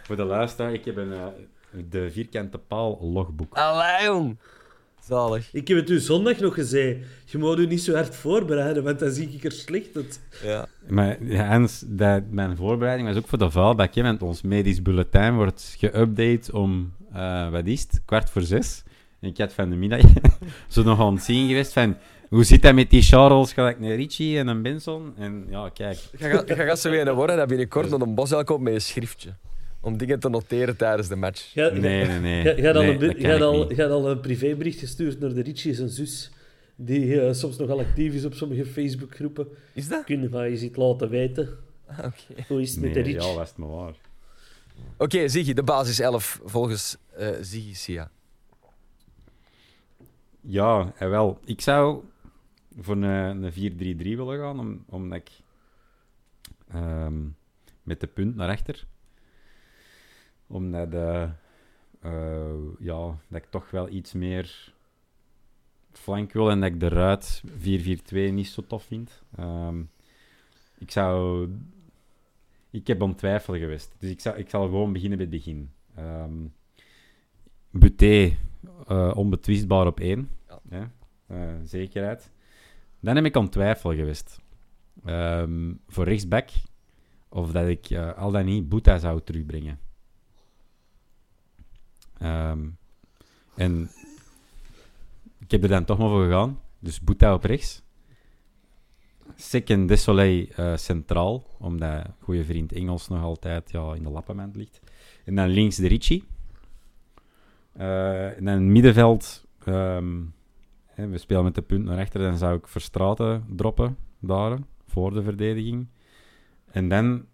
[0.03, 1.27] Voor de luisteraar, ik heb een, eh,
[1.91, 3.55] de vierkante paal logboek.
[3.55, 4.37] Allee, jong.
[5.09, 5.49] Zalig.
[5.53, 6.99] Ik heb het u zondag nog gezegd.
[7.25, 10.21] Je moet u niet zo hard voorbereiden, want dan zie ik er slecht uit.
[10.43, 10.67] Ja.
[10.89, 13.95] Maar ja, Hans, dat, mijn voorbereiding was ook voor de vuilbak.
[13.95, 18.83] hè, Want ons medisch bulletin wordt geüpdate om, eh, wat is het, kwart voor zes.
[19.21, 20.01] En ik had van de middag
[20.69, 21.97] zo nog aan het zien geweest van...
[22.29, 25.13] Hoe zit dat met die Charles, gelijk een Richie en een Benson?
[25.17, 25.99] En ja, kijk.
[26.19, 28.81] Je gaat, je gaat zo weer worden dat binnenkort nog een bos komt met een
[28.81, 29.35] schriftje.
[29.85, 31.55] Om dingen te noteren tijdens de match.
[31.55, 32.57] Ja, Nee, nee, nee.
[32.57, 33.77] Je had al, Nee, je al, niet.
[33.77, 36.31] je had al een privébericht gestuurd naar de Richie, zijn zus.
[36.77, 39.49] Die eh, soms nogal actief is op sommige Facebookgroepen.
[39.75, 40.05] Is dat?
[40.05, 41.49] Kun je maar eens iets laten weten.
[41.87, 43.25] Ah, Oké, Hoe is het met de Nee, Rich?
[43.27, 43.95] ja, was het maar waar.
[44.99, 48.11] Oké, Ziggy, de basis 11 volgens eh Ziggy Sia.
[50.41, 51.39] Ja, en wel.
[51.45, 52.03] Ik zou
[52.81, 55.31] voor een, een 4-3-3 willen gaan, om, omdat ik
[56.73, 57.15] ehm,
[57.83, 58.87] met de punt naar achter.
[60.53, 61.23] Omdat eh,
[62.01, 64.75] eh, ja, dat ik toch wel iets meer
[65.93, 69.23] flank wil en dat ik de ruit 4-4-2 niet zo tof vind.
[69.37, 69.83] Ehm,
[70.79, 71.49] ik zou...
[72.71, 73.95] Ik heb om twijfel geweest.
[73.99, 75.71] Dus ik, zou, ik zal gewoon beginnen bij het begin.
[75.95, 76.47] Ehm
[77.71, 78.37] Buté,
[78.87, 80.29] eh, onbetwistbaar op één.
[80.71, 80.91] Ja.
[81.29, 82.31] Ja, zekerheid.
[83.01, 84.41] Dan heb ik het twijfel geweest.
[85.05, 86.51] Ehm, voor rechtsback.
[87.29, 89.79] Of dat ik al dan niet Boeta zou terugbrengen.
[92.23, 92.69] Ehm,
[93.55, 93.91] en
[95.39, 96.61] ik heb er dan toch maar voor gegaan.
[96.79, 97.83] Dus Boeta op rechts.
[99.37, 101.45] Second Desolé eh, centraal.
[101.59, 104.81] Omdat goede vriend Engels nog altijd ja, in de lappenmand ligt.
[105.25, 106.25] En dan links de Ricci.
[107.73, 109.47] Eh, en dan middenveld.
[109.65, 110.21] ehm,
[110.87, 112.21] hè, we spelen met de punt naar achter.
[112.21, 113.97] Dan zou ik Verstraten droppen.
[114.19, 114.59] Daar.
[114.87, 115.87] Voor de verdediging.
[116.71, 117.25] En dan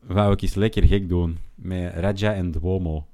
[0.00, 1.38] wou ik eens lekker gek doen.
[1.54, 3.06] Met Raja en Duomo.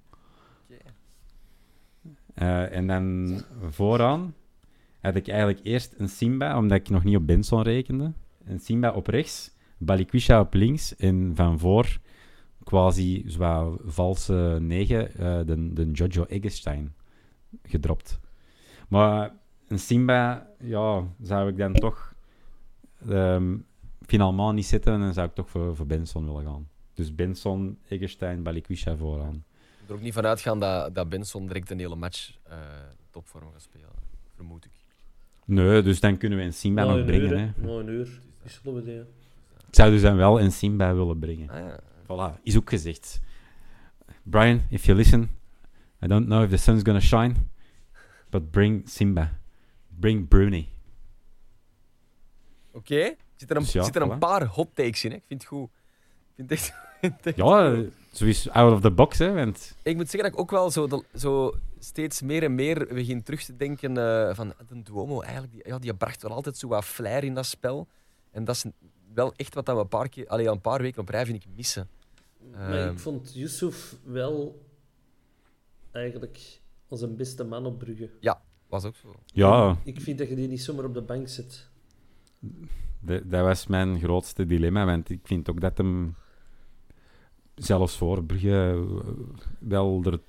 [2.37, 3.37] Eh, en dan
[3.69, 4.35] vooraan
[5.01, 8.13] had ik eigenlijk eerst een Simba, omdat ik nog niet op Benson rekende.
[8.45, 11.99] Een Simba op rechts, Balikwisha op links en van voor
[12.65, 16.95] quasi zwaar valse 9, eh, de, de Jojo Eggestein
[17.63, 18.21] gedropt.
[18.89, 19.33] Maar
[19.69, 22.15] een Simba, ja, zou ik dan toch
[23.09, 23.55] ehm
[24.07, 26.69] finalement niet zitten en dan zou ik toch voor, voor Benson willen gaan.
[26.95, 29.45] Dus Benson, Eggestein, Balikwisha vooraan.
[29.89, 32.59] Er ook niet van uitgaan dat, dat Benson direct een hele match eh,
[33.11, 33.89] topvorm gaat spelen.
[34.35, 34.71] Vermoed ik.
[35.45, 37.31] Nee, dus dan kunnen we een Simba nog brengen.
[37.31, 37.53] uur, Hè.
[37.57, 38.21] Na een uur.
[38.43, 39.01] Is idee.
[39.69, 41.51] Ik zou dus dan wel een Simba willen brengen.
[41.51, 41.81] Ah, ja.
[42.03, 43.21] Voilà, is ook gezegd.
[44.23, 45.31] Brian, if you listen,
[46.03, 47.35] I don't know if the sun's gonna shine,
[48.31, 49.39] but bring Simba.
[49.89, 50.69] Bring Bruni.
[52.73, 54.19] Oké, zit er een, Dus ja, zit er een voilà.
[54.19, 55.11] paar hot takes in.
[55.11, 55.17] Hè?
[55.17, 55.69] Ik vind het goed.
[55.69, 56.75] Ik, vind het echt,
[57.37, 57.93] Ja, goed.
[58.13, 59.33] zo is out of the box, hè.
[59.33, 62.87] Want ik moet zeggen dat ik ook wel zo, de- zo steeds meer en meer
[62.95, 65.21] begin terug te denken eh, van de Duomo.
[65.21, 67.87] Eigenlijk, die, ja, die bracht wel altijd zo wat flair in dat spel.
[68.31, 68.65] En dat is
[69.15, 71.27] wel echt wat dat we een paar, keer, allee, al een paar weken op rij
[71.27, 71.89] vind ik missen.
[72.53, 72.93] Maar Ehm.
[72.93, 74.65] ik vond Yusuf wel
[75.93, 78.11] eigenlijk als een beste man op Brugge.
[78.69, 79.15] Was ook zo.
[79.27, 81.69] ja, Ik vind dat je die niet zomaar op de bank zet.
[83.01, 84.85] de- dat was mijn grootste dilemma.
[84.85, 86.15] Want ik vind ook dat hem
[87.57, 89.13] zelfs voor Brugge eh,
[89.59, 90.21] wel er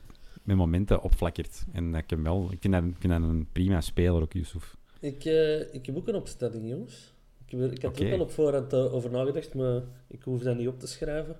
[0.44, 1.66] met momenten opflakkert.
[1.72, 2.48] En dat ik hem wel...
[2.52, 4.76] Ik vind dat, ik vind dat een prima speler, ook Yusuf.
[5.00, 7.14] Ik, eh, ik heb ook een opstelling, jongens.
[7.46, 10.22] Ik, heb er- ik had er ook al op voorhand eh, over nagedacht, maar ik
[10.24, 11.36] hoef dat niet op te schrijven.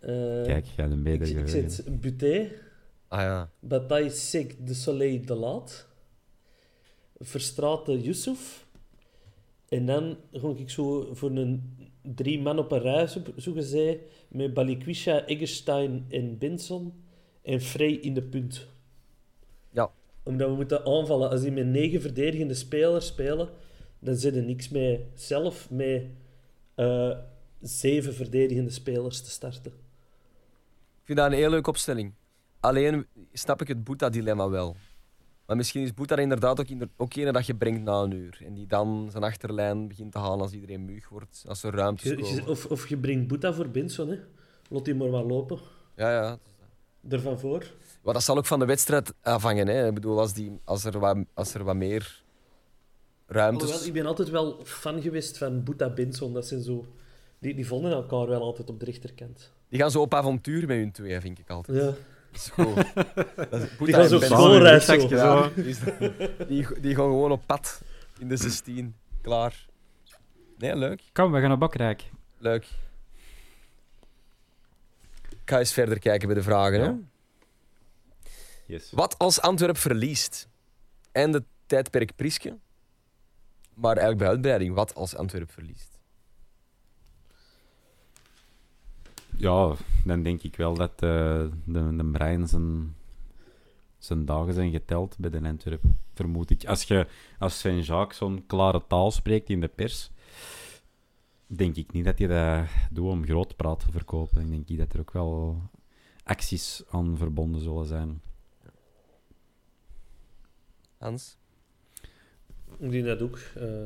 [0.00, 0.10] Eh,
[0.42, 1.70] Kijk, jij een ik, beter ik geheugen.
[1.70, 2.50] zet Buté,
[3.08, 3.50] Ah ja.
[3.60, 5.88] Bataille Sek, De Soleil, De Laat.
[7.18, 8.66] Verstraten Yusuf.
[9.70, 13.98] En dan ga ik zo voor een drie man op een rij, zo, zo gezegd,
[14.28, 16.92] met Balikwisha, Eggestein en Benson.
[17.42, 18.66] En Frey in de punt.
[19.70, 19.90] Ja.
[20.22, 21.30] Omdat we moeten aanvallen.
[21.30, 23.48] Als die met negen verdedigende spelers spelen,
[23.98, 26.04] dan zit er niks mee zelf met
[26.74, 27.18] eh,
[27.60, 29.72] zeven verdedigende spelers te starten.
[31.00, 32.14] Ik vind dat een heel leuke opstelling.
[32.60, 34.76] Alleen snap ik het Boeta-dilemma wel.
[35.50, 38.40] Maar misschien is Boeta inderdaad ook, inder- ook een dat je brengt na een uur.
[38.44, 41.44] En die dan zijn achterlijn begint te halen als iedereen muug wordt.
[41.48, 42.46] Als er ruimtes je- komen.
[42.46, 44.18] of, of je brengt Boeta voor Benson, hè.
[44.68, 45.58] Laat die maar wat lopen.
[45.96, 46.38] Ja, ja.
[47.08, 47.66] Ervan voor.
[48.02, 49.66] Maar dat zal ook van de wedstrijd afhangen.
[49.66, 49.86] Hè.
[49.86, 52.22] Ik bedoel, als, die, als, er wat, als er wat meer
[53.26, 53.62] ruimtes...
[53.62, 56.32] Alhoewel, ik ben altijd wel fan geweest van Boeta Benson.
[56.32, 56.86] Dat zijn zo...
[57.38, 59.52] Die, die vonden elkaar wel altijd op de rechterkant.
[59.68, 61.78] Die gaan zo op avontuur met hun twee, vind ik altijd.
[61.78, 61.94] Ja.
[63.78, 64.92] Die gaan zo schoolreis zo.
[65.08, 65.78] Ja, die, is-
[66.48, 67.82] die, die gaan gewoon op pad
[68.18, 68.94] in de 16.
[69.22, 69.66] Klaar.
[70.58, 71.02] Nee, leuk.
[71.12, 72.10] Kom, we gaan naar Bakrijk.
[72.38, 72.64] Leuk.
[75.30, 76.80] Ik ga eens verder kijken bij de vragen.
[76.80, 76.86] Hè?
[76.86, 76.96] Ja.
[78.66, 78.90] Yes.
[78.90, 80.48] Wat als Antwerp verliest?
[81.12, 82.58] En de tijdperk Priske.
[83.74, 85.89] Maar eigenlijk bij uitbreiding, wat als Antwerp verliest?
[89.36, 92.94] Ja, dan denk ik wel dat eh, de, de Brein zijn,
[93.98, 95.82] zijn dagen zijn geteld bij de Antwerp.
[96.14, 96.64] Vermoed ik.
[96.66, 97.06] Als, je,
[97.38, 100.10] als Sven Jacques zo'n klare taal spreekt in de pers,
[101.46, 104.40] denk ik niet dat hij dat doet om groot praat te verkopen.
[104.42, 105.62] Ik denk niet dat er ook wel
[106.24, 108.20] acties aan verbonden zullen zijn.
[110.98, 111.36] Hans?
[112.78, 113.38] Ik denk dat ook.
[113.56, 113.84] eh,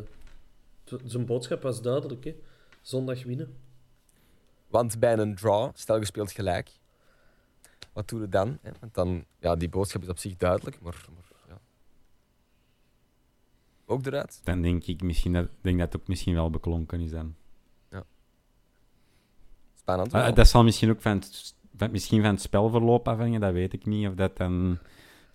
[0.85, 2.35] t- zijn boodschap was duidelijk, hè.
[2.81, 3.57] Zondag winnen.
[4.75, 6.71] Want bij een draw, stel je speelt gelijk,
[7.93, 8.59] wat doe je dan?
[8.63, 8.71] Hè?
[8.81, 11.61] Want dan, ja, die boodschap is op zich duidelijk, maar, maar ja.
[13.87, 14.41] ook eruit.
[14.45, 17.35] Dan denk ik misschien dat, denk dat het ook misschien wel beklonken is dan.
[19.75, 20.15] Spannend.
[20.15, 20.35] Ah, wel.
[20.35, 23.87] dat zal misschien ook van het, van, misschien van het spelverloop afhangen, dat weet ik
[23.87, 24.09] niet.
[24.09, 24.79] Of dat, dan,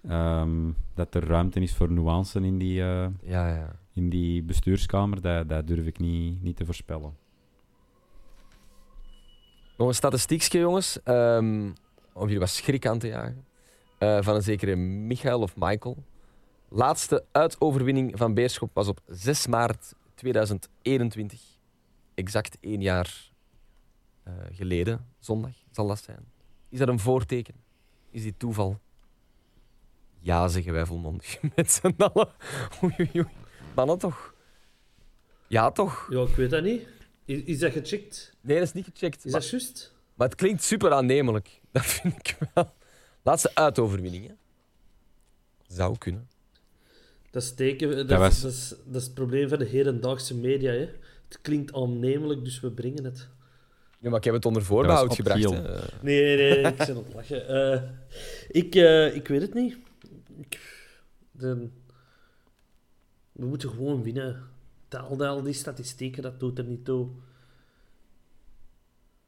[0.08, 3.76] ehm, dat er ruimte is voor nuance in die, eh, Ja, ja.
[3.94, 7.28] in die bestuurskamer, dat, dat durf ik niet, niet te voorspellen.
[9.80, 11.04] Nog een statistiekje, jongens.
[11.04, 11.72] ehm,
[12.14, 13.46] om jullie wat schrik aan te jagen.
[13.98, 16.04] Eh, van een zekere Michael of Michael.
[16.70, 21.42] Laatste uitoverwinning van Beerschop was op 6 maart 2021.
[22.14, 23.32] Exact één jaar
[24.24, 26.32] eh, geleden, zondag zal dat zijn.
[26.70, 27.56] Is dat een voorteken?
[28.10, 28.80] Is dit toeval?
[30.20, 32.30] Ja, zeggen wij volmondig met z'n allen.
[32.84, 33.12] Oei,
[33.76, 34.34] oei, toch?
[35.48, 36.08] Ja, toch?
[36.10, 36.88] Ja, ik weet dat niet.
[37.30, 38.34] Is, is dat gecheckt?
[38.42, 39.26] Nee, dat is niet gecheckt.
[39.26, 39.94] Is Maar- dat juist?
[40.14, 41.60] maar het klinkt super aannemelijk.
[41.72, 42.74] Dat vind ik wel.
[43.24, 44.34] Laatste uitoverwinning, hè?
[45.68, 46.30] Zou kunnen.
[47.32, 50.36] Dat is, teken, dat, Dat was- dat, is, dat is het probleem van de hedendaagse
[50.36, 50.72] media.
[50.72, 50.90] Hè.
[51.28, 53.28] Het klinkt aannemelijk, dus we brengen het.
[54.00, 55.44] Ja, maar ik heb het onder voorbehoud gebracht.
[55.44, 55.50] Hè.
[56.02, 57.48] Nee, nee, nee, ik ben aan het lachen.
[57.48, 57.82] Eh,
[58.50, 59.78] ik, eh, ik weet het niet.
[60.38, 60.60] Ik,
[61.32, 61.68] de,
[63.32, 64.44] we moeten gewoon winnen.
[64.90, 67.08] Al, al die statistieken, dat doet er niet toe.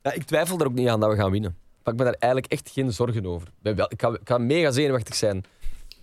[0.01, 1.57] Ja, ik twijfel er ook niet aan dat we gaan winnen.
[1.83, 3.47] Maar ik ben daar eigenlijk echt geen zorgen over.
[3.61, 5.43] Ik, ga mega zenuwachtig zijn.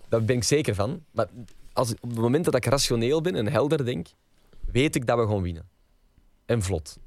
[0.07, 1.03] Daar ben ik zeker van.
[1.11, 1.27] Maar
[1.73, 4.07] als, op het moment dat ik rationeel ben en helder denk,
[4.71, 5.69] weet ik dat we gaan winnen.
[6.45, 6.97] En vlot.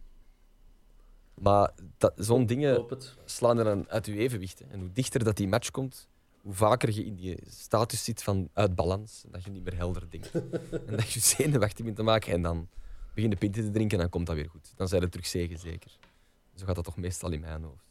[1.35, 1.71] Maar
[2.17, 2.87] zo'n dingen
[3.25, 4.59] slaan er dan uit je evenwicht.
[4.59, 4.65] hè.
[4.71, 6.09] En hoe dichter dat die match komt,
[6.43, 9.25] hoe vaker je in die status zit van uit balans.
[9.31, 10.31] Dat je niet meer helder denkt.
[10.87, 12.33] en dat je zenuwachtig begint te maken.
[12.33, 12.69] En dan
[13.15, 14.73] begin je pinten te drinken en dan komt dat weer goed.
[14.77, 15.99] Dan zijn er terug zegen zeker.
[16.55, 17.85] Zo gaat dat toch meestal in mijn hoofd.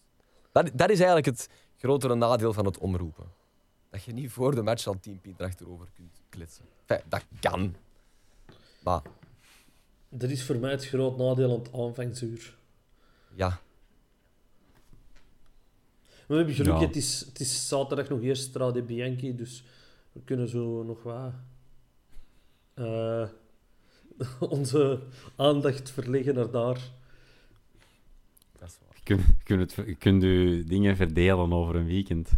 [0.51, 3.25] Dat, dat is eigenlijk het grotere nadeel van het omroepen.
[3.89, 6.65] Dat je niet voor de match al tien pinten achterover kunt kletsen.
[6.85, 7.75] Enfin, dat kan.
[8.83, 9.01] Maar
[10.09, 12.57] Dat is voor mij het groot nadeel aan het aanvangsuur.
[13.35, 13.59] ja,
[16.31, 16.79] we hebben geluk, Ja.
[16.87, 19.63] het, is, het is zaterdag nog eerst Strade Bianchi, dus
[20.11, 21.33] we kunnen zo nog wat
[22.73, 23.27] eh,
[24.49, 24.99] onze
[25.35, 26.79] aandacht verleggen naar daar.
[28.59, 28.95] dat is waar.
[28.95, 32.29] Je kunt, je kunt, het, je kunt je dingen verdelen over een weekend.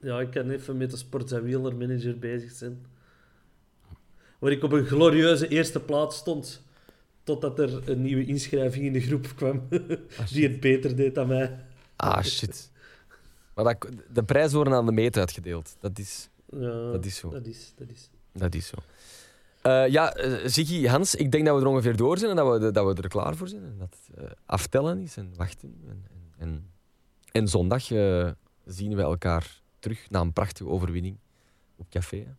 [0.00, 2.86] Ja, ik kan even met de sports- en wielermanager bezig zijn.
[4.38, 6.62] Waar ik op een glorieuze eerste plaats stond,
[7.22, 9.68] totdat er een nieuwe inschrijving in de groep kwam,
[10.32, 11.68] die het beter deed dan mij.
[12.00, 12.70] Ah, shit.
[13.54, 15.76] Maar dat, de prijzen worden aan de meet uitgedeeld.
[15.80, 17.30] Dat is, Ja, Dat is zo.
[17.30, 18.10] Dat is, dat is.
[18.32, 18.76] dat is zo.
[19.62, 22.60] Eh, ja, eh, Ziggy, Hans, ik denk dat we er ongeveer door zijn en dat
[22.60, 23.62] we, dat we er klaar voor zijn.
[23.64, 25.76] En dat het eh, aftellen is en wachten.
[25.88, 26.70] En, en, en,
[27.32, 27.82] en zondag
[28.64, 31.16] zien we elkaar terug na een prachtige overwinning
[31.76, 32.16] op café.
[32.16, 32.32] hè.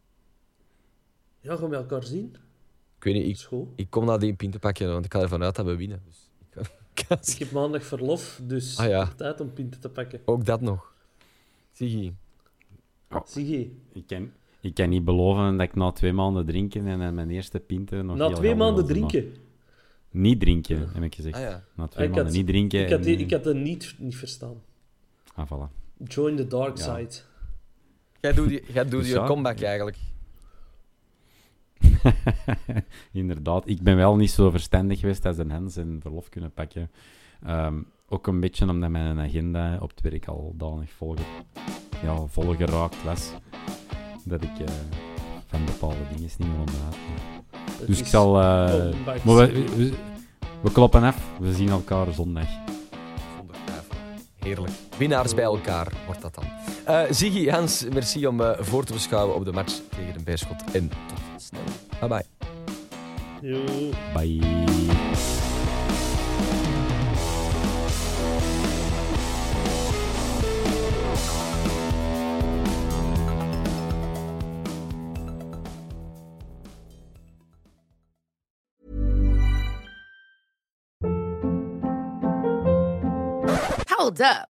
[1.39, 2.35] Ja, gaan we elkaar zien?
[2.97, 3.73] Ik weet niet, ik, School.
[3.75, 6.01] ik kom naar die pint te pakken, want ik ga ervan uit dat we winnen.
[6.05, 9.05] Dus ik ik heb maandag verlof, dus Ah, ja.
[9.15, 10.21] tijd om pinten te pakken.
[10.25, 10.93] ook dat nog.
[11.71, 12.11] Ziggy,
[13.25, 14.31] Zie je, Ik kan,
[14.61, 18.05] ik kan niet beloven dat ik na twee maanden drinken en eh, mijn eerste pinten
[18.05, 19.33] nog na heel twee maanden drinken.
[20.11, 21.35] Niet drinken, heb ik gezegd.
[21.35, 21.63] ah ja.
[21.75, 22.81] Na twee Ik maanden had- niet drinken.
[22.83, 24.61] Ik had, die, en, ik had het niet, niet verstaan.
[25.35, 25.71] eh, ah, voilà.
[26.07, 26.83] Join the dark Ja.
[26.97, 27.21] side.
[28.21, 29.25] Jij doet je, jij doet Dus je ja.
[29.25, 29.97] comeback eigenlijk.
[33.11, 36.91] Inderdaad, ik ben wel niet zo verstandig geweest als een Hens en verlof kunnen pakken.
[37.45, 41.15] Ehm, ook een beetje omdat mijn agenda op het werk al danig vol,
[42.03, 43.31] ja, vol geraakt was.
[44.23, 44.73] Dat ik eh,
[45.45, 46.95] van bepaalde dingen niet meer onderuit.
[47.77, 48.35] Het Dus ik zal...
[48.41, 48.93] eh,
[49.25, 49.71] maar we, series.
[49.75, 49.93] we,
[50.61, 51.31] we kloppen af.
[51.39, 52.47] We zien elkaar zondag.
[53.37, 53.95] Zonder twijfel.
[54.39, 54.73] Heerlijk.
[54.97, 56.43] Winnaars bij elkaar wordt dat dan.
[56.85, 60.63] Eh Ziggy, Hans, merci om eh, voor te beschouwen op de match tegen de Beerschot.
[60.71, 61.19] En tot
[61.51, 61.75] listening.
[62.01, 62.23] Bye-bye.
[64.13, 64.39] Bye.
[84.01, 84.50] Hold up.